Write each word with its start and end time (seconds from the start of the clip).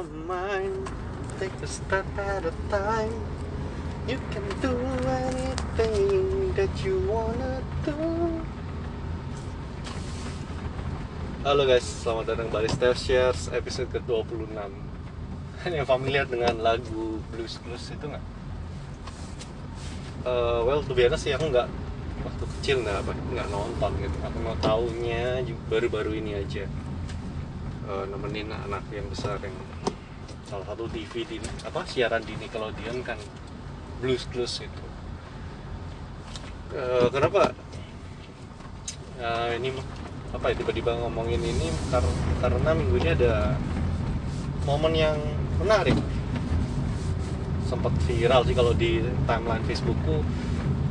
your 0.00 0.08
mind, 0.24 0.88
take 1.38 1.52
a 1.60 1.66
step 1.66 2.06
at 2.16 2.44
a 2.48 2.54
time. 2.72 3.12
You 4.08 4.16
can 4.32 4.44
do 4.64 4.72
anything 5.04 6.54
that 6.56 6.72
you 6.80 7.04
wanna 7.04 7.60
do. 7.84 8.00
Halo 11.44 11.68
guys, 11.68 11.84
selamat 11.84 12.32
datang 12.32 12.48
kembali 12.48 12.68
Steph 12.72 13.00
Shares 13.00 13.52
episode 13.52 13.88
ke-26 13.92 14.72
Yang 15.76 15.88
familiar 15.88 16.24
dengan 16.24 16.56
lagu 16.64 17.20
Blues 17.32 17.60
Blues 17.60 17.84
itu 17.92 18.04
nggak? 18.04 18.24
Uh, 20.24 20.64
well, 20.64 20.80
to 20.80 20.96
be 20.96 21.04
honest 21.04 21.28
sih 21.28 21.36
aku 21.36 21.52
nggak 21.52 21.68
waktu 22.24 22.44
kecil 22.56 22.76
nggak 22.84 23.04
nggak 23.04 23.48
nonton 23.52 23.92
gitu 24.00 24.16
aku 24.20 24.36
mau 24.44 24.56
taunya 24.64 25.44
baru-baru 25.68 26.12
ini 26.20 26.40
aja 26.40 26.64
Eh, 27.90 28.06
nemenin 28.06 28.46
anak 28.54 28.86
yang 28.94 29.02
besar 29.10 29.34
yang 29.42 29.56
salah 30.50 30.66
satu 30.66 30.90
TV 30.90 31.22
di 31.22 31.36
apa 31.62 31.86
siaran 31.86 32.26
di 32.26 32.34
Nickelodeon 32.34 33.06
kan 33.06 33.14
Blues 34.02 34.26
Blues 34.34 34.58
itu. 34.58 34.84
Eh, 36.74 37.06
kenapa? 37.14 37.54
Eh, 39.22 39.50
ini 39.62 39.70
apa 40.34 40.50
ya 40.50 40.54
tiba-tiba 40.58 40.98
ngomongin 40.98 41.38
ini 41.38 41.70
kar- 41.94 42.18
karena 42.42 42.70
minggu 42.74 42.98
ini 42.98 43.10
ada 43.14 43.54
momen 44.66 44.92
yang 44.98 45.18
menarik. 45.62 45.94
Sempat 47.70 47.94
viral 48.10 48.42
sih 48.42 48.54
kalau 48.58 48.74
di 48.74 48.98
timeline 49.30 49.62
Facebookku 49.62 50.26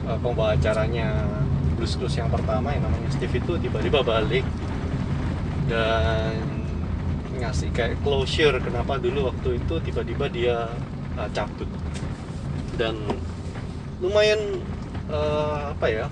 uh, 0.07 0.15
pembawa 0.23 0.55
acaranya 0.55 1.27
Blues 1.75 1.99
Clues 1.99 2.15
yang 2.15 2.31
pertama 2.31 2.71
yang 2.71 2.87
namanya 2.87 3.11
Steve 3.11 3.35
itu 3.35 3.59
tiba-tiba 3.59 3.99
balik. 3.99 4.47
Dan 5.67 6.48
ngasih 7.39 7.69
kayak 7.71 7.97
closure 8.03 8.59
kenapa 8.59 8.99
dulu 8.99 9.31
waktu 9.31 9.57
itu 9.57 9.75
tiba-tiba 9.83 10.25
dia 10.29 10.57
uh, 11.15 11.29
cabut. 11.31 11.67
Dan 12.75 12.95
lumayan 14.03 14.63
uh, 15.11 15.71
apa 15.75 15.87
ya? 15.87 16.07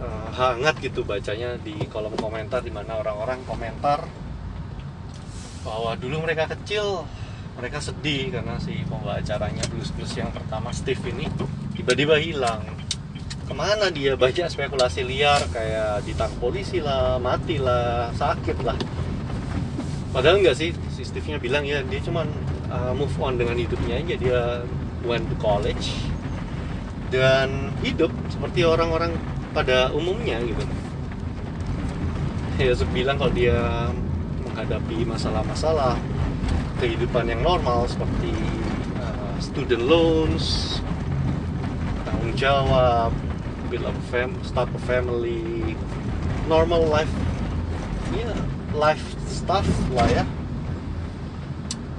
Uh, 0.00 0.28
hangat 0.32 0.80
gitu 0.80 1.04
bacanya 1.04 1.60
di 1.60 1.76
kolom 1.92 2.16
komentar 2.16 2.64
di 2.64 2.72
mana 2.72 2.98
orang-orang 2.98 3.44
komentar 3.44 4.08
bahwa 5.60 5.92
dulu 6.00 6.24
mereka 6.24 6.48
kecil 6.56 7.04
mereka 7.60 7.84
sedih 7.84 8.32
karena 8.32 8.56
si 8.56 8.80
pembawa 8.88 9.20
acaranya 9.20 9.60
Blues 9.68 9.92
Blues 9.92 10.16
yang 10.16 10.32
pertama 10.32 10.72
Steve 10.72 11.04
ini 11.12 11.28
tiba-tiba 11.76 12.16
hilang 12.16 12.64
ke 13.50 13.54
mana 13.58 13.90
dia? 13.90 14.14
Banyak 14.14 14.46
spekulasi 14.46 15.02
liar 15.02 15.42
kayak 15.50 16.06
ditangkap 16.06 16.38
polisi 16.38 16.78
lah 16.78 17.18
mati 17.18 17.58
lah 17.58 18.14
sakit 18.14 18.62
lah. 18.62 18.78
Padahal 20.14 20.38
enggak 20.38 20.54
sih 20.54 20.70
si 20.94 21.02
Steve 21.02 21.34
nya 21.34 21.42
bilang 21.42 21.66
ya 21.66 21.82
dia 21.82 21.98
cuman 21.98 22.30
uh, 22.70 22.94
move 22.94 23.10
on 23.18 23.34
dengan 23.34 23.58
hidupnya 23.58 23.98
aja. 23.98 24.14
Dia 24.14 24.40
went 25.02 25.26
to 25.26 25.34
college 25.42 25.90
dan 27.10 27.74
hidup 27.82 28.14
seperti 28.30 28.62
orang-orang 28.62 29.18
pada 29.50 29.90
umumnya 29.90 30.38
gitu. 30.46 30.62
Ya 32.62 32.78
bilang 32.94 33.18
kalau 33.18 33.34
dia 33.34 33.90
menghadapi 34.46 35.02
masalah-masalah 35.10 35.98
kehidupan 36.78 37.26
yang 37.26 37.42
normal 37.42 37.90
seperti 37.90 38.30
uh, 39.02 39.34
student 39.42 39.90
loans, 39.90 40.78
tanggung 42.06 42.36
jawab, 42.38 43.10
build 43.70 43.86
a 43.86 43.94
fam, 44.10 44.34
start 44.42 44.68
a 44.74 44.80
family, 44.82 45.78
normal 46.50 46.82
life, 46.90 47.10
ya 48.10 48.34
life 48.74 49.14
stuff 49.30 49.66
lah 49.94 50.10
ya. 50.10 50.24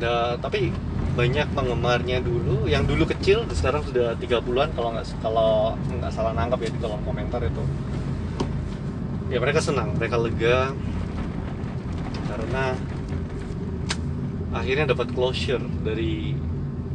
Nah, 0.04 0.36
tapi 0.44 0.76
banyak 1.16 1.48
penggemarnya 1.56 2.20
dulu, 2.20 2.68
yang 2.68 2.84
dulu 2.84 3.08
kecil, 3.08 3.48
sekarang 3.56 3.88
sudah 3.88 4.20
30-an 4.20 4.76
kalau 4.76 4.90
nggak 4.92 5.08
kalau 5.24 5.80
nggak 5.88 6.12
salah 6.12 6.36
nangkap 6.36 6.60
ya 6.64 6.70
di 6.76 6.80
kolom 6.84 7.02
komentar 7.08 7.40
itu. 7.40 7.64
Ya 9.32 9.40
mereka 9.40 9.64
senang, 9.64 9.96
mereka 9.96 10.20
lega 10.20 10.76
karena 12.28 12.76
akhirnya 14.52 14.92
dapat 14.92 15.16
closure 15.16 15.64
dari 15.84 16.36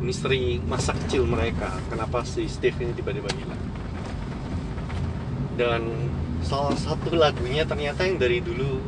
misteri 0.00 0.60
masa 0.60 0.92
kecil 0.92 1.24
mereka 1.24 1.72
kenapa 1.88 2.20
si 2.24 2.44
Steve 2.46 2.76
ini 2.84 2.92
tiba-tiba 2.92 3.32
hilang 3.32 3.62
dan 5.56 5.88
salah 6.44 6.76
satu 6.76 7.16
lagunya 7.16 7.64
ternyata 7.64 8.04
yang 8.04 8.20
dari 8.20 8.44
dulu 8.44 8.78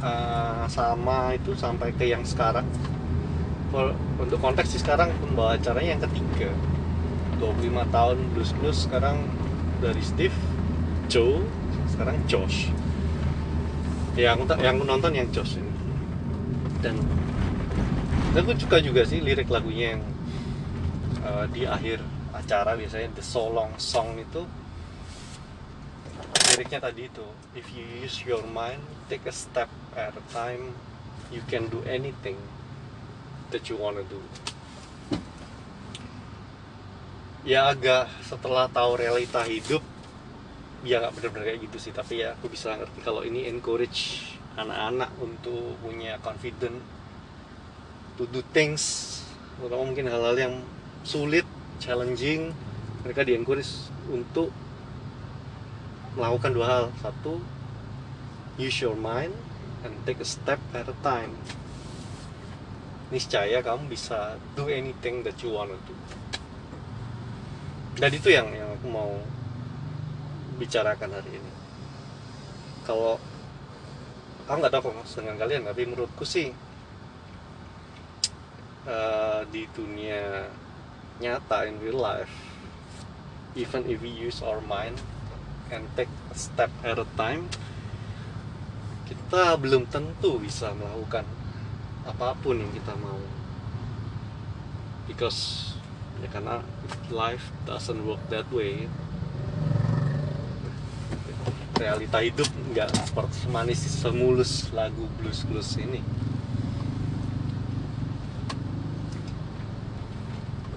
uh, 0.00 0.64
sama 0.66 1.36
itu 1.36 1.52
sampai 1.54 1.92
ke 1.92 2.08
yang 2.08 2.24
sekarang. 2.24 2.64
For- 3.68 3.94
untuk 4.18 4.40
konteks 4.40 4.74
sih 4.74 4.80
sekarang 4.80 5.12
pembawa 5.20 5.60
acaranya 5.60 6.00
yang 6.00 6.02
ketiga. 6.08 6.50
25 7.38 7.94
tahun 7.94 8.16
blues 8.32 8.50
blues 8.56 8.78
sekarang 8.88 9.20
dari 9.82 10.00
Steve 10.00 10.34
Joe 11.12 11.44
sekarang 11.92 12.16
Josh. 12.24 12.72
Yang 14.16 14.48
yang 14.62 14.80
aku 14.80 14.84
nonton 14.88 15.12
yang 15.12 15.28
Josh 15.30 15.60
ini. 15.60 15.72
Dan 16.80 16.96
dan 18.32 18.40
aku 18.42 18.56
suka 18.58 18.80
juga 18.80 19.04
sih 19.04 19.20
lirik 19.22 19.46
lagunya 19.52 19.94
yang 19.94 20.02
uh, 21.22 21.44
di 21.50 21.68
akhir 21.68 22.02
acara 22.34 22.74
biasanya 22.74 23.14
the 23.14 23.22
so 23.22 23.46
long 23.46 23.70
song 23.78 24.18
itu 24.18 24.42
liriknya 26.54 26.78
tadi 26.78 27.10
itu 27.10 27.26
if 27.58 27.66
you 27.74 27.82
use 27.98 28.22
your 28.22 28.46
mind 28.46 28.78
take 29.10 29.26
a 29.26 29.34
step 29.34 29.66
at 29.98 30.14
a 30.14 30.24
time 30.30 30.70
you 31.34 31.42
can 31.50 31.66
do 31.66 31.82
anything 31.82 32.38
that 33.50 33.66
you 33.66 33.74
wanna 33.74 34.06
do. 34.06 34.22
Ya 37.42 37.66
agak 37.74 38.06
setelah 38.22 38.70
tahu 38.70 39.02
realita 39.02 39.42
hidup 39.42 39.82
ya 40.86 41.02
nggak 41.02 41.18
benar-benar 41.18 41.44
kayak 41.50 41.60
gitu 41.66 41.90
sih 41.90 41.92
tapi 41.96 42.22
ya 42.22 42.38
aku 42.38 42.46
bisa 42.54 42.78
ngerti 42.78 43.02
kalau 43.02 43.26
ini 43.26 43.50
encourage 43.50 44.30
anak-anak 44.54 45.10
untuk 45.18 45.74
punya 45.82 46.22
confident 46.22 46.78
to 48.14 48.30
do 48.30 48.46
things 48.54 49.18
terutama 49.58 49.90
mungkin 49.90 50.06
hal-hal 50.06 50.36
yang 50.38 50.54
sulit 51.02 51.42
challenging 51.82 52.54
mereka 53.02 53.26
di 53.26 53.34
encourage 53.34 53.90
untuk 54.06 54.54
melakukan 56.14 56.50
dua 56.54 56.66
hal. 56.66 56.84
Satu 57.02 57.42
use 58.58 58.78
your 58.82 58.94
mind 58.94 59.34
and 59.82 59.94
take 60.06 60.22
a 60.22 60.26
step 60.26 60.58
at 60.72 60.86
a 60.86 60.96
time. 61.02 61.34
Niscaya 63.10 63.60
kamu 63.60 63.90
bisa 63.90 64.40
do 64.58 64.66
anything 64.70 65.22
that 65.22 65.38
you 65.42 65.52
wanna 65.54 65.78
do. 65.84 65.94
Dan 67.98 68.10
itu 68.10 68.32
yang 68.34 68.50
yang 68.50 68.74
aku 68.74 68.86
mau 68.90 69.12
bicarakan 70.58 71.14
hari 71.14 71.30
ini. 71.38 71.52
Kalau 72.82 73.18
aku 74.44 74.56
nggak 74.60 74.72
tahu 74.76 74.92
kok 74.92 75.08
dengan 75.16 75.36
kalian 75.40 75.62
tapi 75.64 75.82
menurutku 75.88 76.24
sih 76.28 76.52
eh, 78.84 79.40
di 79.48 79.64
dunia 79.72 80.44
nyata 81.24 81.64
in 81.64 81.80
real 81.80 81.96
life 81.96 82.28
even 83.56 83.86
if 83.88 84.02
we 84.04 84.10
use 84.10 84.44
our 84.44 84.60
mind 84.68 84.98
and 85.74 85.90
take 85.98 86.10
a 86.30 86.36
step 86.38 86.70
at 86.86 87.02
a 87.02 87.06
time 87.18 87.50
kita 89.34 89.58
belum 89.58 89.84
tentu 89.90 90.38
bisa 90.38 90.70
melakukan 90.78 91.26
apa 92.06 92.36
pun 92.38 92.60
yang 92.60 92.70
kita 92.70 92.94
mau. 92.96 93.18
Because 95.10 95.74
ya 96.22 96.28
karena 96.30 96.62
life 97.12 97.52
doesn't 97.68 98.00
work 98.06 98.22
that 98.30 98.46
way. 98.54 98.86
Realita 101.74 102.22
hidup 102.22 102.46
nggak 102.72 102.94
seperti 102.94 103.44
semanis 103.44 103.80
semulus 103.82 104.70
lagu 104.70 105.10
blues 105.18 105.42
blues 105.44 105.74
ini. 105.76 106.00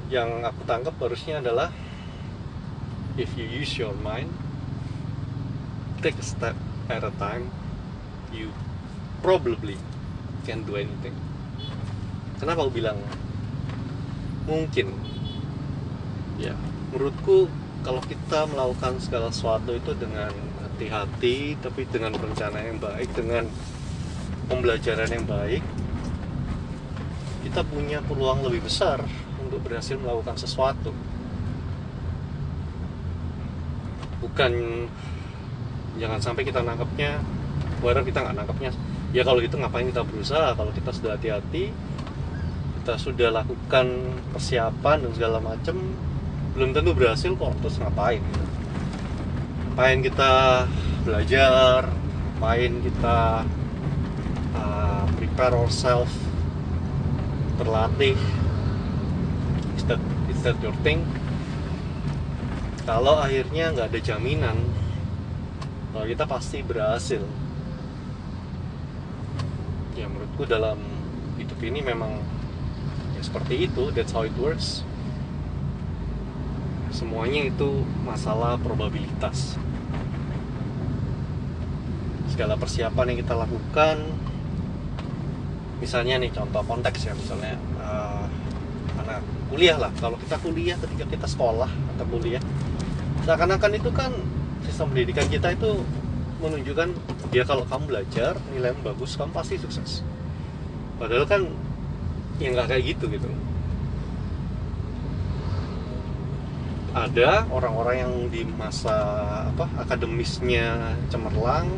Yang 0.09 0.29
aku 0.49 0.61
tangkap 0.65 0.95
harusnya 0.97 1.45
adalah 1.45 1.69
if 3.21 3.29
you 3.37 3.45
use 3.45 3.75
your 3.77 3.93
mind 4.01 4.46
take 6.01 6.17
a 6.19 6.25
step 6.25 6.55
at 6.89 7.03
a 7.03 7.11
time 7.21 7.49
you 8.29 8.51
probably 9.21 9.77
can 10.45 10.63
do 10.63 10.77
anything. 10.77 11.15
Kenapa 12.37 12.67
aku 12.67 12.77
bilang 12.77 12.99
mungkin? 14.45 14.93
Ya 16.37 16.53
menurutku 16.93 17.51
kalau 17.81 17.99
kita 18.03 18.47
melakukan 18.47 18.99
segala 19.03 19.27
sesuatu 19.33 19.75
itu 19.75 19.91
dengan 19.97 20.31
hati-hati 20.63 21.57
tapi 21.59 21.83
dengan 21.89 22.13
rencana 22.15 22.61
yang 22.61 22.77
baik 22.77 23.09
dengan 23.17 23.49
pembelajaran 24.47 25.09
yang 25.11 25.25
baik 25.27 25.63
kita 27.47 27.63
punya 27.63 28.03
peluang 28.03 28.43
lebih 28.43 28.67
besar 28.67 28.99
untuk 29.39 29.63
berhasil 29.63 29.95
melakukan 29.95 30.35
sesuatu. 30.35 30.91
Bukan 34.19 34.51
jangan 35.97 36.19
sampai 36.21 36.45
kita 36.45 36.61
nangkepnya 36.61 37.19
whether 37.81 38.01
kita 38.01 38.23
nggak 38.23 38.37
nangkepnya. 38.37 38.71
Ya 39.15 39.21
kalau 39.23 39.39
gitu 39.41 39.57
ngapain 39.57 39.87
kita 39.87 40.03
berusaha? 40.03 40.53
Kalau 40.53 40.71
kita 40.73 40.89
sudah 40.93 41.11
hati-hati 41.17 41.71
kita 42.87 43.03
sudah 43.03 43.29
lakukan 43.35 44.15
persiapan 44.31 45.03
dan 45.03 45.11
segala 45.11 45.43
macam 45.43 45.75
belum 46.55 46.71
tentu 46.71 46.95
berhasil 46.95 47.35
kok. 47.35 47.51
Terus 47.59 47.75
ngapain? 47.83 48.23
Gitu. 48.23 48.45
ngapain 49.67 49.99
kita 49.99 50.31
belajar? 51.03 51.79
Ngapain 52.39 52.73
kita 52.79 53.17
uh, 54.55 55.03
prepare 55.19 55.53
ourselves? 55.59 56.15
Terlatih? 57.59 58.15
Is 59.75 59.83
that, 59.91 59.99
is 60.31 60.39
that 60.47 60.55
your 60.63 60.71
thing? 60.79 61.03
Kalau 62.87 63.19
akhirnya 63.19 63.75
nggak 63.75 63.91
ada 63.91 63.99
jaminan 63.99 64.63
kalau 65.97 66.13
kita 66.13 66.29
pasti 66.29 66.61
berhasil. 66.61 67.25
Ya 69.97 70.05
menurutku 70.05 70.45
dalam 70.45 70.77
hidup 71.41 71.57
ini 71.65 71.81
memang 71.81 72.21
ya 73.17 73.21
seperti 73.25 73.65
itu. 73.65 73.89
That's 73.89 74.13
how 74.13 74.21
it 74.21 74.37
works. 74.37 74.85
Semuanya 76.93 77.49
itu 77.49 77.81
masalah 78.05 78.61
probabilitas. 78.61 79.57
Segala 82.29 82.53
persiapan 82.61 83.17
yang 83.17 83.19
kita 83.25 83.33
lakukan. 83.33 83.97
Misalnya 85.81 86.21
nih 86.21 86.29
contoh 86.29 86.61
konteks 86.61 87.09
ya 87.09 87.17
misalnya 87.17 87.57
uh, 87.81 88.29
anak 89.01 89.25
kuliah 89.49 89.81
lah. 89.81 89.89
Kalau 89.97 90.21
kita 90.21 90.37
kuliah 90.45 90.77
ketika 90.77 91.09
kita 91.09 91.25
sekolah 91.25 91.73
atau 91.97 92.05
kuliah 92.05 92.41
seakan-akan 93.25 93.81
itu 93.81 93.89
kan 93.89 94.13
sistem 94.67 94.91
pendidikan 94.91 95.27
kita 95.31 95.55
itu 95.55 95.79
menunjukkan 96.43 96.93
dia 97.33 97.43
kalau 97.47 97.65
kamu 97.65 97.83
belajar 97.89 98.37
nilai 98.53 98.75
bagus 98.83 99.17
kamu 99.17 99.31
pasti 99.33 99.55
sukses. 99.57 100.05
Padahal 101.01 101.25
kan 101.25 101.41
ya 102.37 102.53
nggak 102.53 102.67
kayak 102.69 102.83
gitu 102.93 103.09
gitu. 103.09 103.29
Ada 106.93 107.45
orang-orang 107.53 107.95
yang 108.01 108.13
di 108.33 108.41
masa 108.45 108.93
apa 109.53 109.69
akademisnya 109.81 110.97
cemerlang 111.13 111.69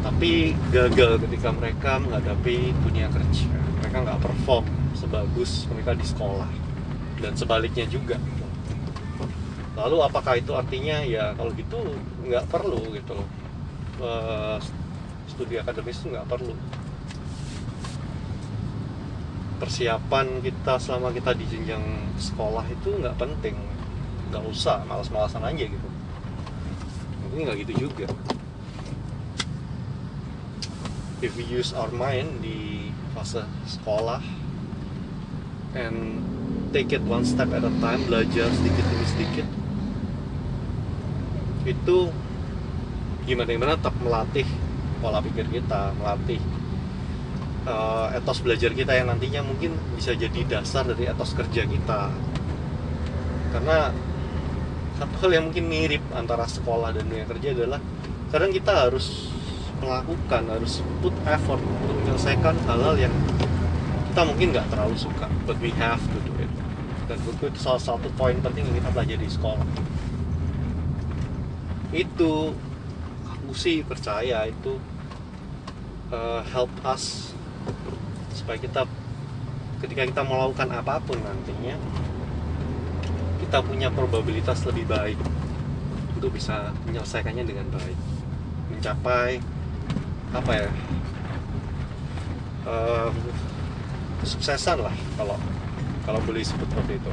tapi 0.00 0.56
gagal 0.72 1.20
ketika 1.28 1.52
mereka 1.52 2.00
menghadapi 2.00 2.72
dunia 2.88 3.10
kerja. 3.12 3.50
Mereka 3.84 3.96
nggak 4.06 4.20
perform 4.22 4.66
sebagus 4.96 5.68
mereka 5.70 5.92
di 5.94 6.06
sekolah. 6.06 6.50
Dan 7.20 7.36
sebaliknya 7.36 7.84
juga 7.84 8.16
lalu 9.78 10.02
apakah 10.02 10.34
itu 10.38 10.50
artinya 10.56 10.98
ya 11.06 11.30
kalau 11.38 11.54
gitu 11.54 11.78
nggak 12.26 12.46
perlu 12.50 12.80
gitu 12.94 13.14
loh. 13.14 13.28
Uh, 14.00 14.56
studi 15.30 15.60
akademis 15.60 16.02
itu 16.02 16.10
nggak 16.10 16.26
perlu. 16.26 16.54
Persiapan 19.60 20.40
kita 20.40 20.80
selama 20.80 21.12
kita 21.12 21.36
di 21.36 21.44
jenjang 21.46 21.84
sekolah 22.16 22.64
itu 22.66 22.90
nggak 22.98 23.14
penting. 23.20 23.54
Nggak 24.32 24.44
usah 24.48 24.82
malas-malasan 24.88 25.44
aja 25.44 25.64
gitu. 25.68 25.88
Mungkin 27.28 27.40
nggak 27.46 27.58
gitu 27.68 27.88
juga. 27.88 28.08
If 31.20 31.36
we 31.36 31.44
use 31.44 31.76
our 31.76 31.92
mind 31.92 32.40
di 32.40 32.88
fase 33.12 33.44
sekolah 33.68 34.24
and 35.76 36.24
take 36.72 36.96
it 36.96 37.04
one 37.04 37.28
step 37.28 37.52
at 37.52 37.60
a 37.60 37.72
time 37.84 38.00
belajar 38.08 38.48
sedikit 38.56 38.84
demi 38.88 39.06
sedikit 39.06 39.59
itu 41.64 42.08
gimana 43.28 43.48
gimana 43.52 43.72
tetap 43.76 43.94
melatih 44.00 44.48
pola 45.00 45.20
pikir 45.20 45.48
kita 45.48 45.92
melatih 45.96 46.40
uh, 47.68 48.12
etos 48.16 48.40
belajar 48.40 48.72
kita 48.72 48.96
yang 48.96 49.12
nantinya 49.12 49.44
mungkin 49.44 49.76
bisa 49.96 50.16
jadi 50.16 50.40
dasar 50.48 50.88
dari 50.88 51.08
etos 51.08 51.32
kerja 51.36 51.64
kita. 51.64 52.12
Karena 53.50 53.90
satu 55.00 55.14
hal 55.26 55.30
yang 55.40 55.44
mungkin 55.50 55.66
mirip 55.66 56.04
antara 56.12 56.44
sekolah 56.44 56.92
dan 56.92 57.08
dunia 57.08 57.26
kerja 57.26 57.56
adalah 57.56 57.80
kadang 58.30 58.52
kita 58.52 58.72
harus 58.88 59.32
melakukan 59.80 60.44
harus 60.52 60.84
put 61.00 61.16
effort 61.24 61.60
untuk 61.60 61.96
menyelesaikan 62.04 62.52
hal-hal 62.68 62.94
yang 63.00 63.14
kita 64.12 64.22
mungkin 64.28 64.46
nggak 64.52 64.68
terlalu 64.68 64.96
suka. 64.96 65.26
But 65.48 65.56
we 65.58 65.72
have 65.80 66.00
to 66.00 66.18
do 66.24 66.32
it. 66.36 66.52
Dan 67.08 67.18
itu 67.26 67.50
salah 67.58 67.82
satu 67.82 68.06
poin 68.14 68.38
penting 68.38 68.62
yang 68.70 68.76
kita 68.84 68.88
pelajari 68.94 69.24
di 69.26 69.32
sekolah 69.32 69.66
itu. 71.90 72.54
Aku 73.30 73.50
sih 73.56 73.82
percaya 73.82 74.46
itu 74.46 74.78
uh, 76.14 76.42
help 76.54 76.70
us 76.86 77.34
supaya 78.30 78.58
kita 78.58 78.86
ketika 79.82 80.02
kita 80.06 80.22
melakukan 80.22 80.70
apa 80.70 81.02
pun 81.02 81.18
nantinya 81.18 81.74
kita 83.40 83.58
punya 83.64 83.88
probabilitas 83.90 84.62
lebih 84.68 84.86
baik 84.86 85.18
untuk 86.14 86.30
bisa 86.36 86.70
menyelesaikannya 86.86 87.42
dengan 87.42 87.66
baik. 87.74 87.98
Mencapai 88.70 89.42
apa 90.30 90.52
ya 90.54 90.70
um, 92.70 93.14
kesuksesan 94.22 94.78
lah 94.84 94.94
kalau 95.18 95.36
kalau 96.04 96.20
boleh 96.22 96.44
sebut 96.44 96.68
seperti 96.70 97.00
itu 97.00 97.12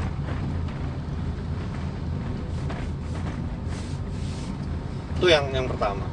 itu 5.18 5.34
yang 5.34 5.50
yang 5.50 5.66
pertama. 5.66 6.06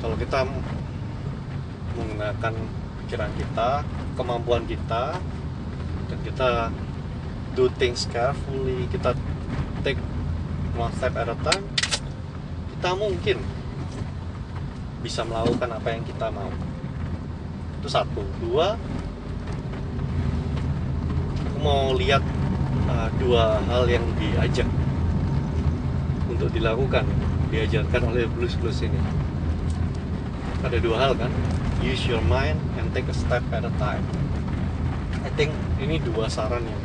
Kalau 0.00 0.16
kita 0.16 0.40
menggunakan 1.92 2.52
pikiran 3.04 3.30
kita 3.36 3.84
kemampuan 4.16 4.64
kita 4.64 5.20
dan 6.08 6.18
kita 6.24 6.72
do 7.52 7.68
things 7.76 8.08
carefully 8.08 8.88
kita 8.88 9.12
take 9.84 10.00
one 10.80 10.88
step 10.96 11.12
at 11.20 11.28
a 11.28 11.36
time 11.44 11.64
kita 12.72 12.88
mungkin 12.96 13.36
bisa 15.04 15.20
melakukan 15.28 15.76
apa 15.76 15.88
yang 15.92 16.02
kita 16.08 16.32
mau. 16.32 16.48
Itu 17.84 17.88
satu. 17.92 18.24
Dua 18.40 18.80
aku 21.36 21.58
mau 21.60 21.92
lihat 21.92 22.24
uh, 22.88 23.08
dua 23.20 23.60
hal 23.68 23.92
yang 23.92 24.04
diajak 24.16 24.68
untuk 26.44 26.60
dilakukan 26.60 27.08
diajarkan 27.48 28.12
oleh 28.12 28.28
blues 28.28 28.52
blues 28.60 28.84
ini. 28.84 29.00
Ada 30.60 30.76
dua 30.76 31.00
hal 31.00 31.16
kan? 31.16 31.32
Use 31.80 32.04
your 32.04 32.20
mind 32.28 32.60
and 32.76 32.92
take 32.92 33.08
a 33.08 33.16
step 33.16 33.40
at 33.48 33.64
a 33.64 33.72
time. 33.80 34.04
I 35.24 35.32
think 35.40 35.56
ini 35.80 35.96
dua 36.04 36.28
saran 36.28 36.60
yang 36.68 36.82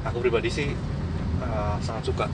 aku 0.00 0.24
pribadi 0.24 0.48
sih 0.48 0.72
uh, 1.44 1.76
sangat 1.84 2.08
suka. 2.08 2.24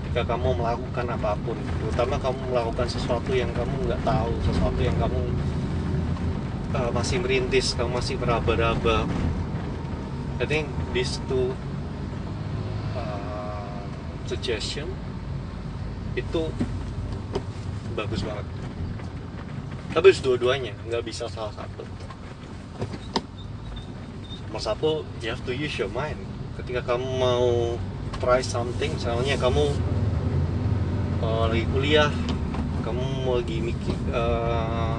Ketika 0.00 0.32
kamu 0.32 0.56
melakukan 0.56 1.04
apa 1.12 1.36
pun 1.44 1.60
terutama 1.84 2.16
kamu 2.16 2.48
melakukan 2.48 2.88
sesuatu 2.88 3.28
yang 3.36 3.52
kamu 3.52 3.84
nggak 3.84 4.00
tahu 4.08 4.32
sesuatu 4.48 4.80
yang 4.80 4.96
kamu 4.96 5.20
uh, 6.72 6.88
masih 6.96 7.20
merintis 7.20 7.76
kamu 7.76 8.00
masih 8.00 8.16
meraba-raba. 8.16 9.04
I 10.40 10.48
think 10.48 10.72
these 10.96 11.20
two 11.28 11.52
uh, 12.96 13.84
suggestion 14.24 14.88
itu 16.14 16.42
bagus 17.98 18.22
banget. 18.22 18.46
Tapi 19.92 20.04
harus 20.12 20.22
dua-duanya 20.22 20.76
nggak 20.86 21.02
bisa 21.04 21.26
salah 21.26 21.52
satu. 21.52 21.82
Nomor 24.48 24.62
satu 24.62 25.02
you 25.20 25.28
have 25.28 25.42
to 25.44 25.52
use 25.52 25.74
your 25.76 25.90
mind. 25.90 26.20
Ketika 26.60 26.94
kamu 26.94 27.08
mau 27.18 27.76
try 28.18 28.42
something 28.42 28.94
misalnya 28.94 29.38
kamu 29.38 29.70
uh, 31.22 31.46
lagi 31.46 31.64
kuliah 31.70 32.10
kamu 32.82 33.02
mau 33.22 33.38
lagi 33.38 33.62
mikir 33.62 33.94
uh, 34.10 34.98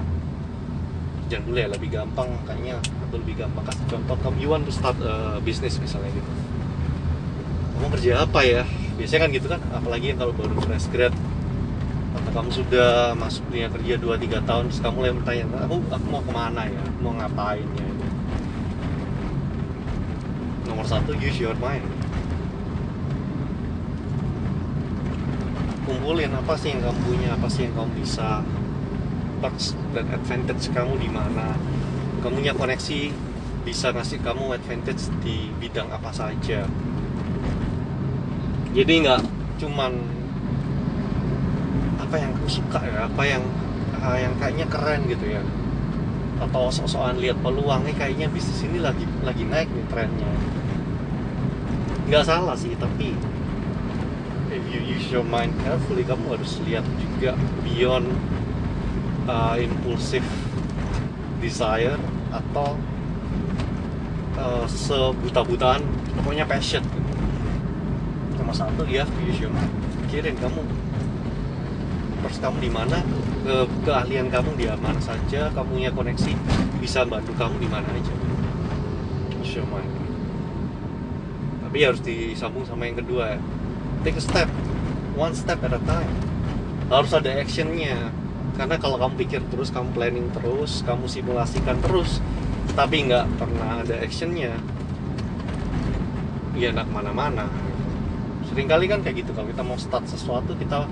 jangan 1.28 1.44
dulu 1.46 1.58
ya 1.58 1.68
lebih 1.68 1.90
gampang 1.94 2.30
kayaknya 2.48 2.80
atau 2.80 3.18
lebih 3.20 3.44
gampang 3.44 3.64
kasih 3.68 3.86
contoh 3.92 4.18
kamu 4.24 4.36
you 4.40 4.50
want 4.50 4.64
to 4.64 4.74
start 4.74 4.96
a 5.04 5.38
business 5.44 5.78
misalnya 5.78 6.10
gitu. 6.14 6.32
Kamu 7.76 7.88
kerja 7.96 8.24
apa 8.24 8.40
ya 8.44 8.64
biasanya 9.00 9.22
kan 9.24 9.30
gitu 9.32 9.48
kan 9.48 9.62
apalagi 9.72 10.12
yang 10.12 10.20
kalau 10.20 10.36
baru 10.36 10.60
fresh 10.60 10.92
grad 10.92 11.16
atau 12.20 12.32
kamu 12.36 12.50
sudah 12.52 13.16
masuk 13.16 13.48
dunia 13.48 13.72
kerja 13.72 13.96
2-3 13.96 14.44
tahun 14.44 14.64
terus 14.68 14.82
kamu 14.84 14.94
mulai 15.00 15.12
bertanya 15.16 15.44
aku 15.64 15.76
aku 15.88 16.06
mau 16.12 16.20
ke 16.20 16.32
mana 16.36 16.62
ya? 16.68 16.82
Aku 16.84 17.00
mau 17.00 17.14
ngapain 17.16 17.64
ya? 17.64 17.90
Nomor 20.68 20.86
satu 20.86 21.16
use 21.16 21.40
your 21.40 21.56
mind. 21.64 21.88
Kumpulin 25.88 26.36
apa 26.36 26.54
sih 26.60 26.76
yang 26.76 26.84
kamu 26.84 27.00
punya 27.08 27.30
apa 27.40 27.48
sih 27.48 27.62
yang 27.66 27.74
kamu 27.80 27.90
bisa 28.04 28.44
perks 29.40 29.80
dan 29.96 30.06
advantage 30.12 30.68
kamu 30.76 30.94
di 31.00 31.10
mana. 31.10 31.56
Kamu 32.20 32.44
punya 32.44 32.52
koneksi 32.52 33.16
bisa 33.64 33.96
ngasih 33.96 34.20
kamu 34.20 34.60
advantage 34.60 35.08
di 35.24 35.50
bidang 35.58 35.88
apa 35.88 36.12
saja 36.12 36.68
jadi 38.70 38.94
nggak 39.02 39.22
cuman 39.60 39.92
apa 41.98 42.16
yang 42.18 42.32
kamu 42.38 42.50
suka 42.50 42.80
ya 42.86 43.06
apa 43.06 43.24
yang 43.26 43.44
uh, 44.02 44.18
yang 44.18 44.34
kayaknya 44.38 44.66
keren 44.70 45.02
gitu 45.10 45.26
ya. 45.30 45.42
Atau 46.40 46.72
sok-sokan 46.72 47.20
lihat 47.20 47.38
peluang 47.44 47.84
nih 47.84 47.96
kayaknya 47.98 48.28
bisnis 48.32 48.64
ini 48.64 48.80
lagi 48.80 49.04
lagi 49.26 49.44
naik 49.44 49.70
nih 49.70 49.86
trennya. 49.90 50.32
Nggak 52.10 52.24
salah 52.26 52.56
sih 52.58 52.74
tapi 52.78 53.14
if 54.50 54.64
you 54.74 54.82
use 54.82 55.06
your 55.14 55.26
mind 55.26 55.54
carefully 55.62 56.02
kamu 56.02 56.34
harus 56.34 56.58
lihat 56.66 56.86
juga 56.98 57.38
beyond 57.62 58.10
uh, 59.30 59.54
impulsive 59.58 60.26
desire 61.38 61.98
atau 62.34 62.74
uh, 64.38 64.66
sebuta-butaan 64.66 65.82
pokoknya 66.18 66.46
passion 66.50 66.82
nomor 68.50 68.66
satu 68.66 68.82
ya 68.90 69.06
mind 69.06 69.70
pikirin 70.10 70.34
kamu. 70.42 70.66
Terus 72.26 72.38
kamu 72.42 72.58
di 72.66 72.72
mana? 72.74 72.98
Ke 73.46 73.70
keahlian 73.86 74.34
kamu 74.34 74.58
di 74.58 74.66
mana 74.66 74.98
saja 74.98 75.54
kamu 75.54 75.70
punya 75.78 75.94
koneksi 75.94 76.34
bisa 76.82 77.06
bantu 77.06 77.30
kamu 77.38 77.62
di 77.62 77.70
mana 77.70 77.86
aja. 77.94 78.10
Use 79.38 79.62
tapi 81.62 81.78
harus 81.86 82.02
disambung 82.02 82.66
sama 82.66 82.90
yang 82.90 82.98
kedua 82.98 83.38
ya. 83.38 83.40
Take 84.02 84.18
a 84.18 84.24
step. 84.26 84.50
One 85.14 85.38
step 85.38 85.62
at 85.62 85.78
a 85.78 85.82
time. 85.86 86.10
Harus 86.90 87.14
ada 87.14 87.30
actionnya. 87.30 88.10
Karena 88.58 88.82
kalau 88.82 88.98
kamu 88.98 89.14
pikir 89.14 89.46
terus 89.54 89.70
kamu 89.70 89.94
planning 89.94 90.26
terus 90.34 90.82
kamu 90.90 91.06
simulasikan 91.06 91.78
terus 91.86 92.18
tapi 92.74 93.06
nggak 93.06 93.30
pernah 93.38 93.86
ada 93.86 94.02
actionnya 94.02 94.58
ya 96.58 96.74
nak 96.74 96.90
mana-mana 96.92 97.69
sering 98.60 98.76
kali 98.76 98.92
kan 98.92 99.00
kayak 99.00 99.24
gitu 99.24 99.32
kalau 99.32 99.48
kita 99.48 99.64
mau 99.64 99.80
start 99.80 100.04
sesuatu 100.04 100.52
kita 100.60 100.84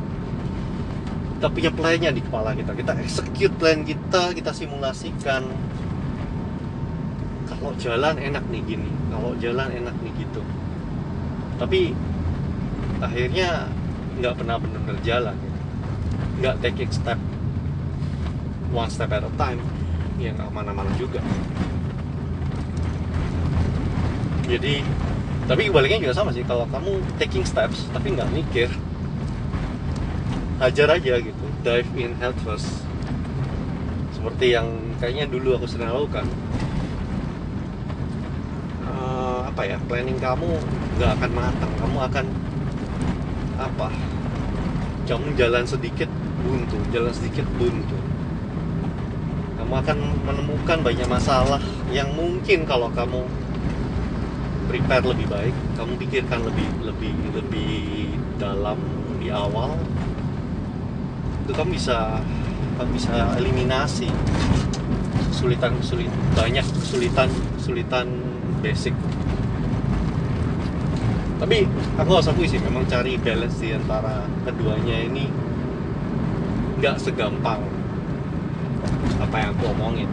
kita 1.36 1.48
punya 1.52 1.68
plannya 1.76 2.16
di 2.16 2.24
kepala 2.24 2.56
kita. 2.56 2.72
Kita 2.72 2.96
execute 2.96 3.52
plan 3.60 3.84
kita 3.84 4.32
kita 4.32 4.56
simulasikan. 4.56 5.52
Kalau 7.52 7.76
jalan 7.76 8.16
enak 8.24 8.48
nih 8.48 8.64
gini 8.64 8.88
kalau 9.12 9.36
jalan 9.44 9.68
enak 9.68 9.92
nih 10.00 10.16
gitu. 10.16 10.40
Tapi 11.60 11.92
akhirnya 13.04 13.68
nggak 14.16 14.34
pernah 14.40 14.56
benar-benar 14.64 15.04
jalan. 15.04 15.36
Nggak 16.40 16.64
taking 16.64 16.92
step 16.96 17.20
one 18.72 18.88
step 18.88 19.12
at 19.12 19.28
a 19.28 19.32
time. 19.36 19.60
Ya 20.16 20.32
nggak 20.32 20.56
mana-mana 20.56 20.88
juga. 20.96 21.20
Jadi 24.48 24.88
tapi 25.48 25.72
baliknya 25.72 26.04
juga 26.04 26.16
sama 26.20 26.36
sih 26.36 26.44
kalau 26.44 26.68
kamu 26.68 27.00
taking 27.16 27.48
steps 27.48 27.88
tapi 27.96 28.12
nggak 28.12 28.27
mikir 28.36 28.68
hajar 30.60 30.92
aja 30.92 31.13
gitu. 31.24 31.46
Dive 31.63 31.92
in 31.96 32.12
head 32.20 32.36
first. 32.44 32.84
Seperti 34.12 34.51
yang 34.58 34.68
kayaknya 35.00 35.32
dulu 35.32 35.56
aku 35.56 35.66
sering 35.70 35.88
lakukan. 35.88 36.27
Uh, 38.84 39.48
apa 39.48 39.62
ya 39.63 39.77
planning 39.88 40.20
kamu 40.20 40.60
nggak 41.00 41.12
akan 41.16 41.32
matang. 41.32 41.72
Kamu 41.80 41.98
akan 42.12 42.25
apa 43.58 43.88
kamu 45.08 45.27
jalan 45.39 45.63
sedikit 45.63 46.12
buntu. 46.44 46.75
Jalan 46.92 47.13
sedikit 47.16 47.48
buntu. 47.56 47.96
Kamu 49.62 49.74
akan 49.80 49.98
menemukan 50.27 50.77
banyak 50.84 51.08
masalah 51.08 51.63
yang 51.96 52.12
mungkin 52.18 52.68
kalau 52.68 52.92
kamu 52.92 53.24
prepare 54.68 55.06
lebih 55.08 55.28
baik 55.32 55.56
kamu 55.80 55.94
pikirkan 55.96 56.40
lebih 56.44 56.68
lebih 56.84 57.14
lebih 57.34 57.76
dalam 58.38 58.78
di 59.18 59.32
awal 59.32 59.74
itu 61.48 61.52
kamu 61.56 61.80
bisa 61.80 62.20
kamu 62.78 62.92
bisa 62.94 63.16
eliminasi 63.40 64.12
kesulitan 65.32 65.72
kesulitan 65.80 66.18
banyak 66.36 66.66
kesulitan 66.78 67.30
kesulitan 67.58 68.08
basic. 68.62 68.94
Tapi 71.38 71.70
aku 72.02 72.10
harus 72.18 72.28
akui 72.28 72.50
sih 72.50 72.58
memang 72.58 72.90
cari 72.90 73.14
balance 73.22 73.62
di 73.62 73.70
antara 73.70 74.26
keduanya 74.42 74.98
ini 75.06 75.30
nggak 76.82 76.98
segampang 76.98 77.62
apa 79.22 79.36
yang 79.38 79.50
aku 79.54 79.64
omongin. 79.70 80.10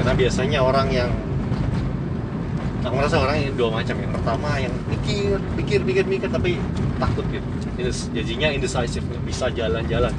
Karena 0.00 0.12
biasanya 0.16 0.58
orang 0.64 0.88
yang 0.88 1.10
aku 2.84 2.94
merasa 3.00 3.16
orang 3.16 3.36
yang 3.40 3.54
dua 3.56 3.70
macam. 3.72 3.96
Yang 3.96 4.12
pertama 4.20 4.48
yang 4.60 4.74
mikir 4.86 5.40
pikir 5.56 5.80
pikir 5.82 6.04
mikir 6.04 6.28
tapi 6.28 6.60
takut 7.00 7.24
gitu. 7.32 7.48
Jadinya 8.12 8.48
indecisive 8.52 9.04
bisa 9.24 9.48
jalan-jalan. 9.50 10.12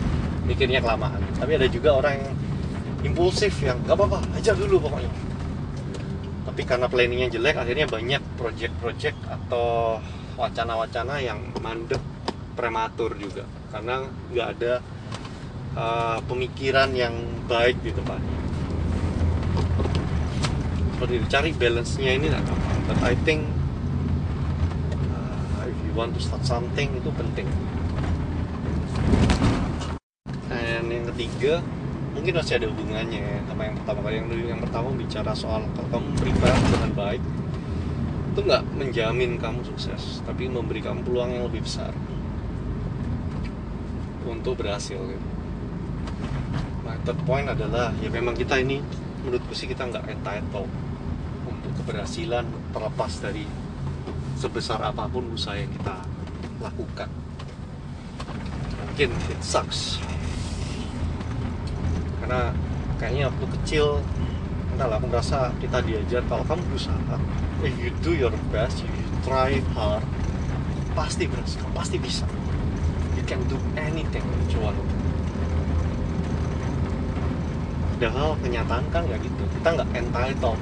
Mikirnya 0.45 0.81
kelamaan. 0.81 1.21
Tapi 1.37 1.57
ada 1.57 1.67
juga 1.69 1.97
orang 1.97 2.21
yang 2.21 2.33
impulsif 3.05 3.53
yang 3.61 3.77
gak 3.85 3.97
apa-apa 3.97 4.21
aja 4.33 4.53
dulu 4.57 4.81
pokoknya. 4.81 5.09
Tapi 6.45 6.61
karena 6.65 6.85
planningnya 6.89 7.29
jelek 7.33 7.57
akhirnya 7.57 7.85
banyak 7.89 8.21
project-project 8.37 9.17
atau 9.25 9.97
wacana-wacana 10.37 11.21
yang 11.21 11.41
mandek 11.61 12.01
prematur 12.53 13.17
juga. 13.17 13.45
Karena 13.73 14.05
nggak 14.05 14.47
ada 14.57 14.73
uh, 15.75 16.17
pemikiran 16.29 16.93
yang 16.93 17.13
baik 17.49 17.81
di 17.81 17.91
depannya 17.91 18.44
seperti 21.05 21.21
itu. 21.21 21.27
Cari 21.29 21.49
balance-nya 21.53 22.11
ini 22.17 22.27
gampang 22.33 22.81
but 22.89 22.99
I 23.05 23.13
think 23.21 23.45
uh, 25.13 25.69
if 25.69 25.77
you 25.85 25.93
want 25.93 26.17
to 26.17 26.21
start 26.21 26.41
something 26.41 26.89
itu 26.97 27.13
penting. 27.13 27.45
Dan 30.49 30.89
yang 30.89 31.05
ketiga 31.13 31.61
mungkin 32.17 32.41
masih 32.41 32.57
ada 32.57 32.65
hubungannya 32.73 33.21
ya, 33.21 33.37
sama 33.45 33.69
yang 33.69 33.77
pertama. 33.77 33.99
Kali 34.01 34.15
yang 34.17 34.57
yang 34.57 34.61
pertama 34.65 34.89
bicara 34.97 35.31
soal 35.37 35.61
kalau 35.77 35.89
kamu 35.93 36.09
prepare 36.17 36.57
dengan 36.73 36.91
baik 36.97 37.21
itu 38.33 38.39
nggak 38.41 38.63
menjamin 38.75 39.31
kamu 39.37 39.61
sukses 39.63 40.19
tapi 40.25 40.49
memberi 40.49 40.81
kamu 40.81 41.05
peluang 41.05 41.29
yang 41.37 41.45
lebih 41.45 41.63
besar 41.63 41.93
untuk 44.25 44.57
berhasil 44.57 44.97
gitu. 44.97 45.27
Nah, 46.81 46.97
third 47.05 47.21
point 47.29 47.45
adalah 47.45 47.93
ya 48.01 48.09
memang 48.09 48.33
kita 48.33 48.57
ini 48.57 48.81
menurutku 49.21 49.53
sih 49.53 49.69
kita 49.69 49.85
nggak 49.85 50.09
entitled 50.09 50.67
keberhasilan 51.85 52.49
terlepas 52.73 53.13
dari 53.21 53.45
sebesar 54.41 54.81
apa 54.81 55.05
pun 55.05 55.29
usaha 55.29 55.53
yang 55.53 55.69
kita 55.69 56.01
lakukan. 56.57 57.05
Mungkin 58.89 59.13
it 59.29 59.41
sucks. 59.45 60.01
Karena 62.17 62.49
kayaknya 62.97 63.29
waktu 63.29 63.45
kecil 63.61 64.01
entahlah 64.73 64.97
aku 64.97 65.13
merasa 65.13 65.53
kita 65.61 65.77
diajar 65.85 66.25
kalau 66.25 66.41
kamu 66.49 66.65
berusaha 66.73 67.21
if 67.61 67.71
you 67.77 67.93
do 68.01 68.17
your 68.17 68.33
best 68.49 68.81
you 68.81 68.91
try 69.21 69.61
hard 69.77 70.01
pasti 70.97 71.29
berhasil 71.29 71.61
pasti 71.77 72.01
bisa. 72.01 72.25
You 73.13 73.21
can 73.29 73.45
do 73.45 73.61
anything 73.77 74.25
that 74.25 74.49
you 74.49 74.57
want 74.57 74.81
padahal 77.95 78.35
kenyataan 78.43 78.83
kan 78.91 79.07
nggak 79.07 79.21
gitu. 79.23 79.43
Kita 79.61 79.69
nggak 79.79 79.89
entitled 79.95 80.59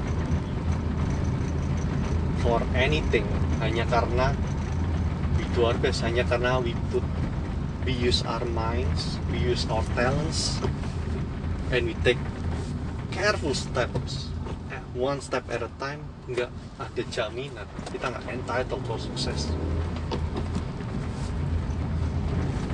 for 2.44 2.60
anything 2.76 3.24
hanya 3.64 3.88
karena 3.88 4.36
we 5.40 5.48
do 5.56 5.64
our 5.64 5.76
best 5.80 6.04
hanya 6.04 6.28
karena 6.28 6.60
we 6.60 6.76
put 6.92 7.02
we 7.88 7.96
use 7.96 8.20
our 8.28 8.44
minds 8.52 9.16
we 9.32 9.40
use 9.40 9.64
our 9.72 9.82
talents 9.96 10.60
and 11.72 11.88
we 11.88 11.96
take 12.04 12.20
careful 13.10 13.56
steps 13.56 14.28
one 14.94 15.18
step 15.20 15.42
at 15.50 15.60
a 15.60 15.70
time. 15.82 16.00
Nggak 16.30 16.48
ada 16.78 17.02
jaminan 17.10 17.66
kita 17.90 18.06
nggak 18.08 18.24
entitled 18.30 18.82
for 18.86 18.96
sukses. 18.96 19.50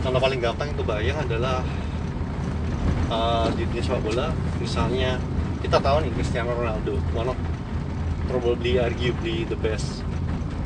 Contoh 0.00 0.20
paling 0.20 0.40
gampang 0.40 0.72
itu 0.72 0.84
bayang 0.84 1.18
adalah 1.18 1.64
uh, 3.12 3.48
di 3.52 3.68
dunia 3.68 3.84
sepak 3.84 4.00
bola 4.00 4.32
misalnya 4.56 5.20
kita 5.60 5.76
tahu 5.76 6.00
nih 6.00 6.12
Cristiano 6.16 6.56
Ronaldo 6.56 6.96
one 7.12 7.28
of 7.28 7.36
probably 8.30 8.78
arguably 8.78 9.42
the 9.50 9.58
best 9.58 10.06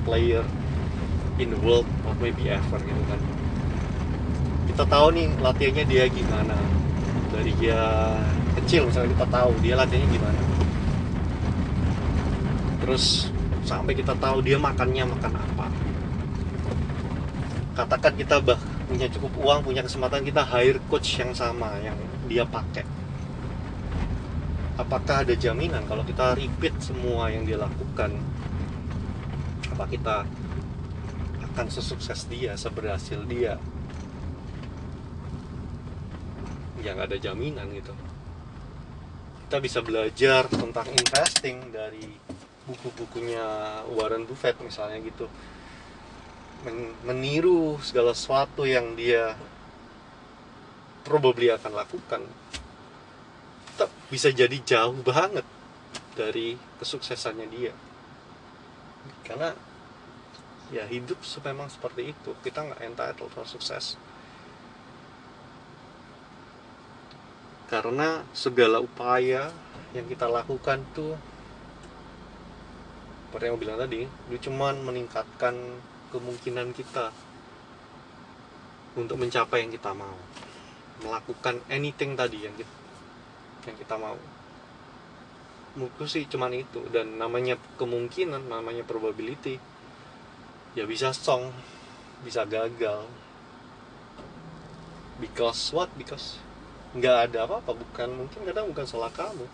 player 0.04 0.44
in 1.40 1.48
the 1.48 1.60
world 1.64 1.88
or 2.04 2.12
maybe 2.20 2.52
ever 2.52 2.78
gitu 2.78 3.02
kan. 3.08 3.20
Kita 4.68 4.84
tahu 4.84 5.06
nih 5.16 5.26
latihannya 5.40 5.84
dia 5.88 6.04
gimana. 6.12 6.56
Dari 7.32 7.50
dia 7.58 7.80
kecil 8.62 8.86
misalnya 8.86 9.16
kita 9.16 9.26
tahu 9.32 9.50
dia 9.64 9.74
latihannya 9.80 10.08
gimana. 10.12 10.40
Terus 12.84 13.32
sampai 13.64 13.96
kita 13.96 14.12
tahu 14.20 14.44
dia 14.44 14.60
makannya 14.60 15.08
makan 15.08 15.32
apa. 15.32 15.66
Katakan 17.74 18.12
kita 18.14 18.38
bah 18.44 18.60
punya 18.84 19.08
cukup 19.08 19.32
uang 19.40 19.60
punya 19.64 19.80
kesempatan 19.80 20.22
kita 20.22 20.44
hire 20.44 20.78
coach 20.92 21.16
yang 21.16 21.32
sama 21.32 21.72
yang 21.80 21.96
dia 22.28 22.44
pakai 22.44 22.84
apakah 24.74 25.22
ada 25.22 25.34
jaminan 25.38 25.86
kalau 25.86 26.02
kita 26.02 26.34
repeat 26.34 26.74
semua 26.82 27.30
yang 27.30 27.46
dia 27.46 27.58
lakukan? 27.58 28.10
Apa 29.74 29.86
kita 29.86 30.26
akan 31.52 31.66
sesukses 31.70 32.26
dia 32.26 32.58
seberhasil 32.58 33.22
dia? 33.30 33.58
Ya 36.82 36.92
nggak 36.92 37.14
ada 37.14 37.18
jaminan 37.18 37.70
gitu. 37.70 37.94
Kita 39.46 39.56
bisa 39.62 39.78
belajar 39.80 40.50
tentang 40.50 40.88
investing 40.90 41.70
dari 41.70 42.10
buku-bukunya 42.64 43.44
Warren 43.94 44.26
Buffett 44.26 44.58
misalnya 44.58 44.98
gitu. 45.04 45.30
Men- 46.66 46.96
meniru 47.04 47.78
segala 47.84 48.16
sesuatu 48.16 48.64
yang 48.66 48.96
dia 48.98 49.36
probably 51.04 51.52
akan 51.52 51.72
lakukan 51.76 52.24
tetap 53.74 53.90
bisa 54.06 54.30
jadi 54.30 54.54
jauh 54.62 54.94
banget 55.02 55.42
dari 56.14 56.54
kesuksesannya 56.78 57.50
dia. 57.50 57.74
Karena 59.26 59.50
ya 60.70 60.86
hidup 60.86 61.18
memang 61.42 61.66
seperti 61.66 62.14
itu. 62.14 62.30
Kita 62.38 62.62
nggak 62.62 62.80
entitled 62.86 63.34
for 63.34 63.42
sukses. 63.42 63.98
Karena 67.66 68.22
segala 68.30 68.78
upaya 68.78 69.50
yang 69.90 70.06
kita 70.06 70.30
lakukan 70.30 70.86
tuh 70.94 71.18
seperti 73.34 73.50
yang 73.50 73.58
bilang 73.58 73.82
tadi 73.82 74.06
itu 74.06 74.46
cuman 74.46 74.78
meningkatkan 74.86 75.58
kemungkinan 76.14 76.70
kita 76.70 77.10
untuk 78.94 79.18
mencapai 79.18 79.66
yang 79.66 79.74
kita 79.74 79.90
mau. 79.90 80.14
Melakukan 81.02 81.58
anything 81.66 82.14
tadi 82.14 82.46
yang 82.46 82.54
kita, 82.54 82.70
yang 83.68 83.76
kita 83.76 83.96
mau. 83.96 84.16
Menurutku 85.74 86.06
sih 86.06 86.24
cuman 86.30 86.54
itu 86.54 86.86
dan 86.94 87.18
namanya 87.18 87.58
kemungkinan 87.80 88.46
namanya 88.46 88.86
probability 88.86 89.58
ya 90.78 90.86
bisa 90.86 91.10
song 91.10 91.50
bisa 92.22 92.46
gagal. 92.46 93.06
Because 95.18 95.70
what? 95.70 95.90
Because 95.94 96.38
nggak 96.94 97.30
ada 97.30 97.46
apa-apa 97.46 97.74
bukan 97.74 98.08
mungkin 98.14 98.46
kadang 98.46 98.70
bukan 98.70 98.86
salah 98.86 99.10
kamu. 99.10 99.46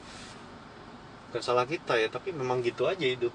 Bukan 1.31 1.43
salah 1.43 1.65
kita 1.65 1.97
ya 1.97 2.09
tapi 2.13 2.33
memang 2.33 2.61
gitu 2.61 2.85
aja 2.85 3.05
hidup. 3.05 3.33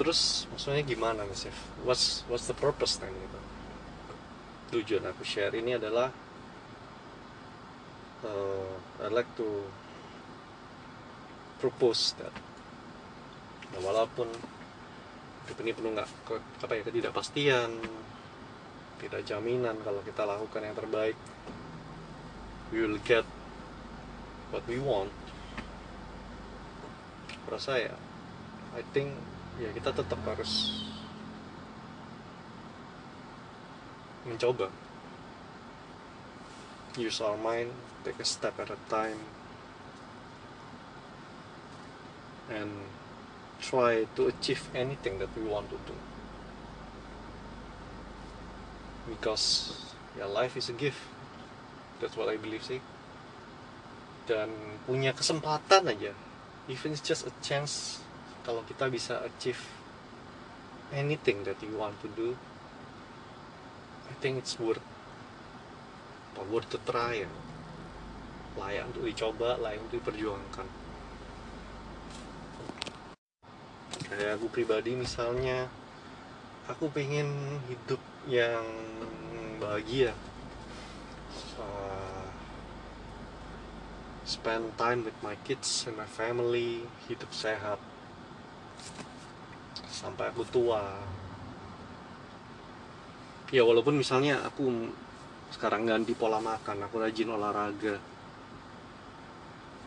Terus 0.00 0.48
maksudnya 0.48 0.80
gimana 0.80 1.28
nih? 1.28 1.52
What's 1.84 2.24
what's 2.26 2.48
the 2.48 2.56
purpose 2.56 2.96
then 2.96 3.12
gitu? 3.12 3.40
Tujuan 4.70 5.04
aku 5.12 5.26
share 5.26 5.52
ini 5.52 5.76
adalah 5.76 6.08
uh, 8.24 8.72
I'd 9.04 9.12
like 9.12 9.30
to 9.36 9.48
propose 11.60 12.16
that. 12.16 12.32
Nah, 13.70 13.80
walaupun 13.84 14.28
ini 15.60 15.76
penuh 15.76 15.92
nggak 15.92 16.08
apa 16.62 16.72
ya 16.78 16.82
ketidakpastian 16.86 17.68
tidak 19.02 19.20
jaminan 19.28 19.76
kalau 19.82 20.00
kita 20.06 20.22
lakukan 20.24 20.62
yang 20.62 20.76
terbaik 20.78 21.18
we 22.70 22.80
will 22.80 22.96
get 23.02 23.26
what 24.54 24.64
we 24.70 24.78
want. 24.80 25.10
Rasa 27.50 27.82
ya 27.82 27.94
I 28.78 28.86
think 28.94 29.12
ya 29.58 29.74
kita 29.74 29.90
tetap 29.90 30.20
harus 30.22 30.86
mencoba 34.24 34.70
use 36.96 37.20
our 37.20 37.36
mind 37.36 37.70
take 38.04 38.18
a 38.18 38.24
step 38.24 38.58
at 38.58 38.70
a 38.70 38.78
time 38.88 39.18
and 42.50 42.70
try 43.60 44.06
to 44.16 44.26
achieve 44.26 44.68
anything 44.74 45.18
that 45.18 45.28
we 45.36 45.44
want 45.44 45.68
to 45.68 45.76
do. 45.86 45.94
Because 49.06 49.76
ya 50.18 50.26
life 50.26 50.56
is 50.56 50.68
a 50.68 50.76
gift. 50.76 50.98
That's 52.00 52.16
what 52.16 52.28
I 52.32 52.40
believe 52.40 52.64
sih 52.64 52.80
dan 54.30 54.46
punya 54.86 55.10
kesempatan 55.10 55.90
aja. 55.90 56.14
Even 56.70 56.94
it's 56.94 57.02
just 57.02 57.26
a 57.26 57.34
chance 57.42 57.98
kalau 58.46 58.62
kita 58.62 58.86
bisa 58.86 59.18
achieve 59.26 59.58
anything 60.94 61.42
that 61.42 61.58
you 61.62 61.74
want 61.74 61.98
to 62.02 62.08
do 62.14 62.38
I 64.10 64.14
think 64.18 64.38
it's 64.42 64.58
worth 64.58 64.82
apa, 66.30 66.46
worth 66.46 66.70
to 66.70 66.78
try 66.86 67.26
ya. 67.26 67.30
Layak 68.58 68.94
untuk 68.94 69.04
dicoba 69.06 69.58
layak 69.58 69.82
untuk 69.82 69.98
diperjuangkan. 70.02 70.66
Kayak 74.10 74.38
aku 74.38 74.46
pribadi 74.50 74.94
misalnya 74.98 75.70
aku 76.66 76.90
pengen 76.90 77.58
hidup 77.66 78.02
yang 78.30 78.62
bahagia. 79.58 80.14
Uh, 81.60 82.26
spend 84.26 84.72
time 84.78 85.02
with 85.02 85.18
my 85.20 85.34
kids 85.42 85.84
and 85.90 85.98
my 85.98 86.06
family 86.06 86.86
hidup 87.10 87.30
sehat. 87.34 87.78
Sampai 89.90 90.30
aku 90.30 90.46
tua. 90.46 90.98
Ya 93.50 93.66
walaupun 93.66 93.98
misalnya 93.98 94.42
aku 94.46 94.94
sekarang 95.50 95.86
ganti 95.86 96.14
pola 96.14 96.38
makan 96.38 96.86
aku 96.86 97.02
rajin 97.02 97.30
olahraga. 97.30 97.98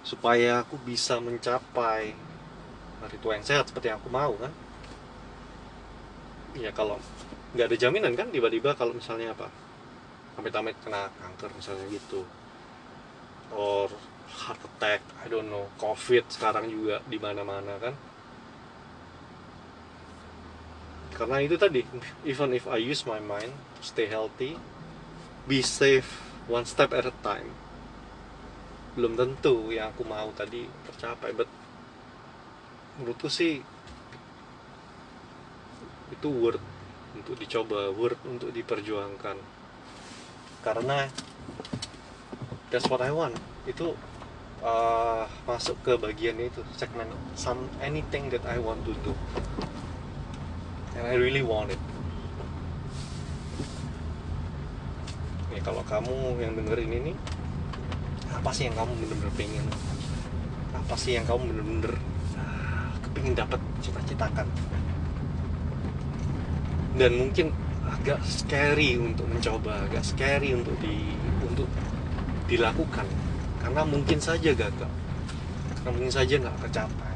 Supaya 0.03 0.61
aku 0.61 0.75
bisa 0.83 1.17
mencapai 1.23 2.11
hari 2.99 3.17
tua 3.23 3.39
yang 3.39 3.47
sehat 3.47 3.71
seperti 3.71 3.87
yang 3.91 3.99
aku 3.99 4.11
mau 4.11 4.35
kan? 4.35 4.51
Ya 6.59 6.69
kalau 6.75 6.99
nggak 7.55 7.71
ada 7.71 7.77
jaminan 7.79 8.13
kan? 8.13 8.27
Tiba-tiba 8.29 8.75
kalau 8.75 8.91
misalnya 8.91 9.31
apa 9.31 9.47
amit-amit 10.35 10.75
kena 10.83 11.07
kanker 11.07 11.51
misalnya 11.55 11.87
gitu. 11.87 12.27
Or 13.55 13.87
heart 14.33 14.59
attack 14.59 14.99
I 15.23 15.31
don't 15.31 15.47
know 15.47 15.69
covid 15.79 16.27
sekarang 16.27 16.67
juga 16.67 16.99
di 17.07 17.15
mana-mana 17.15 17.79
kan? 17.79 17.95
Karena 21.13 21.39
itu 21.39 21.55
tadi 21.55 21.85
even 22.27 22.51
if 22.51 22.65
I 22.67 22.81
use 22.81 23.05
my 23.05 23.21
mind 23.21 23.53
to 23.79 23.81
stay 23.85 24.09
healthy 24.09 24.57
be 25.43 25.59
safe 25.59 26.23
one 26.47 26.63
step 26.63 26.95
at 26.95 27.03
a 27.07 27.15
time. 27.19 27.51
Belum 28.95 29.17
tentu 29.17 29.73
yang 29.73 29.91
aku 29.91 30.07
mau 30.07 30.31
tadi 30.31 30.63
tercapai 30.87 31.35
but 31.35 31.49
menurutku 32.99 33.27
sih 33.27 33.59
itu 36.13 36.29
worth 36.29 36.61
untuk 37.17 37.35
dicoba 37.35 37.91
worth 37.91 38.21
untuk 38.23 38.53
diperjuangkan. 38.55 39.37
Karena 40.63 41.09
that's 42.71 42.87
what 42.87 43.03
I 43.03 43.11
want. 43.11 43.35
Itu 43.67 43.97
uh, 44.63 45.27
masuk 45.43 45.75
ke 45.83 45.99
bagian 45.99 46.39
itu 46.39 46.63
segmen 46.79 47.11
some 47.35 47.67
anything 47.83 48.31
that 48.31 48.47
I 48.47 48.61
want 48.63 48.87
to 48.87 48.93
do. 49.03 49.11
And 50.95 51.09
I 51.09 51.17
really 51.17 51.43
want 51.43 51.73
it 51.73 51.81
nih 55.53 55.61
kalau 55.61 55.85
kamu 55.85 56.41
yang 56.41 56.57
dengerin 56.57 56.91
ini 56.91 57.13
apa 58.43 58.51
sih 58.51 58.67
yang 58.67 58.75
kamu 58.75 58.91
bener-bener 58.99 59.31
pengen? 59.39 59.65
Apa 60.75 60.99
sih 60.99 61.15
yang 61.15 61.23
kamu 61.23 61.47
bener-bener 61.47 61.93
ah, 62.35 62.91
kepingin 63.05 63.39
dapat 63.39 63.61
cita-citakan? 63.79 64.43
Dan 66.99 67.23
mungkin 67.23 67.55
agak 67.87 68.19
scary 68.25 68.99
untuk 68.99 69.29
mencoba 69.31 69.87
agak 69.87 70.03
scary 70.03 70.57
untuk 70.57 70.75
di 70.83 71.15
untuk 71.39 71.69
dilakukan. 72.51 73.07
Karena 73.63 73.87
mungkin 73.87 74.19
saja 74.19 74.51
gagal. 74.51 74.91
Karena 75.79 75.89
mungkin 75.95 76.11
saja 76.11 76.35
nggak 76.35 76.67
tercapai. 76.67 77.13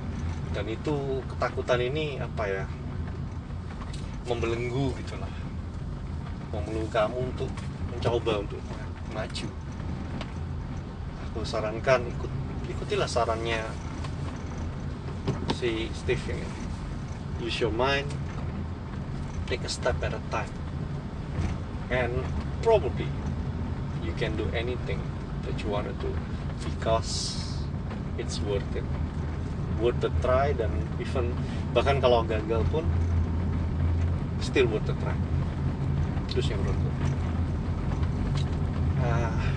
Dan 0.56 0.66
itu 0.72 1.26
ketakutan 1.28 1.84
ini 1.84 2.24
apa 2.24 2.44
ya 2.48 2.64
membelenggu 4.32 4.96
gitulah. 5.04 5.34
Membelenggu 6.56 6.88
kamu 6.88 7.20
untuk 7.36 7.52
mencoba 7.98 8.46
untuk 8.46 8.62
maju. 9.10 9.50
Aku 11.26 11.42
sarankan 11.42 12.06
ikut 12.06 12.32
ikutilah 12.70 13.10
sarannya 13.10 13.66
si 15.58 15.90
Steve 15.98 16.38
ini. 16.38 16.50
Use 17.42 17.58
your 17.58 17.74
mind 17.74 18.06
take 19.50 19.66
a 19.66 19.72
step 19.72 19.98
at 20.06 20.14
a 20.14 20.22
time. 20.30 20.54
And 21.90 22.22
probably 22.62 23.10
you 24.06 24.14
can 24.14 24.38
do 24.38 24.46
anything 24.54 25.02
that 25.50 25.58
you 25.66 25.74
want 25.74 25.90
to 25.90 25.96
do 25.98 26.14
because 26.62 27.42
it's 28.22 28.38
worth 28.46 28.70
it. 28.78 28.86
Worth 29.82 30.06
the 30.06 30.14
try 30.22 30.54
dan 30.54 30.70
even 31.02 31.34
bahkan 31.74 31.98
kalau 31.98 32.22
gagal 32.30 32.62
pun 32.70 32.86
still 34.38 34.70
worth 34.70 34.86
the 34.86 34.94
try. 35.02 35.18
Terus 36.30 36.54
yang 36.54 36.62
menurutku 36.62 37.18
Ah, 39.00 39.54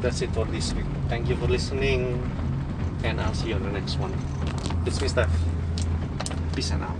that's 0.00 0.22
it 0.22 0.30
for 0.30 0.44
this 0.46 0.72
week. 0.74 0.86
Thank 1.08 1.28
you 1.28 1.36
for 1.36 1.46
listening 1.46 2.22
and 3.04 3.20
I'll 3.20 3.34
see 3.34 3.48
you 3.48 3.54
on 3.54 3.62
the 3.62 3.72
next 3.72 3.98
one. 3.98 4.14
It's 4.86 5.00
me 5.00 5.08
Steph 5.08 5.30
peace 6.54 6.70
and 6.70 6.82
out 6.82 6.91